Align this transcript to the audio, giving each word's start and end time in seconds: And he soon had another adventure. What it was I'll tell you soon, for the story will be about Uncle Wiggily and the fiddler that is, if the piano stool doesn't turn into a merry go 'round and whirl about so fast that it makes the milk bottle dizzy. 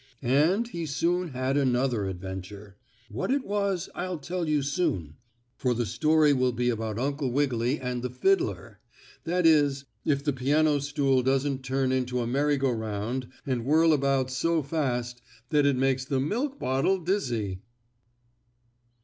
And 0.23 0.67
he 0.67 0.87
soon 0.87 1.27
had 1.27 1.57
another 1.57 2.07
adventure. 2.07 2.75
What 3.07 3.29
it 3.31 3.45
was 3.45 3.87
I'll 3.93 4.17
tell 4.17 4.49
you 4.49 4.63
soon, 4.63 5.17
for 5.57 5.75
the 5.75 5.85
story 5.85 6.33
will 6.33 6.53
be 6.53 6.69
about 6.69 6.97
Uncle 6.97 7.29
Wiggily 7.31 7.79
and 7.79 8.01
the 8.01 8.09
fiddler 8.09 8.79
that 9.25 9.45
is, 9.45 9.85
if 10.03 10.23
the 10.23 10.33
piano 10.33 10.79
stool 10.79 11.21
doesn't 11.21 11.61
turn 11.63 11.91
into 11.91 12.19
a 12.19 12.25
merry 12.25 12.57
go 12.57 12.71
'round 12.71 13.27
and 13.45 13.63
whirl 13.63 13.93
about 13.93 14.31
so 14.31 14.63
fast 14.63 15.21
that 15.51 15.67
it 15.67 15.75
makes 15.75 16.03
the 16.03 16.19
milk 16.19 16.57
bottle 16.57 16.97
dizzy. 16.97 17.61